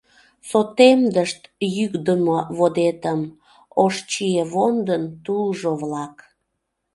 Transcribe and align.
Сотемдышт 0.49 1.41
йӱкдымӧ 1.77 2.39
водетым 2.57 3.21
Ош 3.83 3.95
чиевондын 4.11 5.03
тулжо-влак. 5.23 6.15